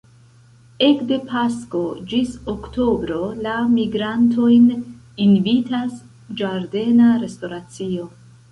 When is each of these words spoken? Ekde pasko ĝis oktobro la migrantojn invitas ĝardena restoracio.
Ekde 0.85 1.17
pasko 1.31 1.81
ĝis 2.13 2.31
oktobro 2.53 3.19
la 3.49 3.59
migrantojn 3.75 4.67
invitas 5.29 6.03
ĝardena 6.43 7.15
restoracio. 7.27 8.11